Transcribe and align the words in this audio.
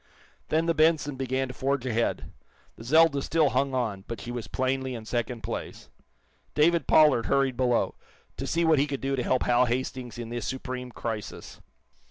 Then 0.49 0.65
the 0.65 0.73
"Benson" 0.73 1.15
began 1.15 1.47
to 1.49 1.53
forge 1.53 1.85
ahead. 1.85 2.31
The 2.75 2.83
"Zelda" 2.83 3.21
still 3.21 3.49
hung 3.51 3.75
on, 3.75 4.03
but 4.07 4.19
she 4.19 4.31
was 4.31 4.47
plainly 4.47 4.95
in 4.95 5.05
second 5.05 5.43
place. 5.43 5.89
David 6.55 6.87
Pollard 6.87 7.27
hurried 7.27 7.55
below, 7.55 7.93
to 8.37 8.47
see 8.47 8.65
what 8.65 8.79
he 8.79 8.87
could 8.87 9.01
do 9.01 9.15
to 9.15 9.21
help 9.21 9.43
Hal 9.43 9.65
Hastings 9.65 10.17
in 10.17 10.29
this 10.29 10.47
supreme 10.47 10.89
crisis. 10.91 11.61